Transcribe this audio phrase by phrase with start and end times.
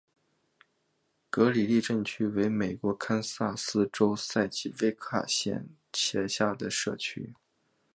[1.29, 7.35] 格里利镇区为美国堪萨斯州塞奇威克县辖下的镇区。